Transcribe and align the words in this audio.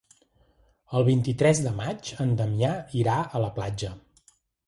El 0.99 1.03
vint-i-tres 1.09 1.61
de 1.65 1.73
maig 1.81 2.09
en 2.25 2.33
Damià 2.41 2.71
irà 3.01 3.21
a 3.41 3.45
la 3.47 3.51
platja. 3.61 3.93